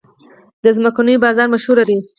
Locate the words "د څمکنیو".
0.63-1.23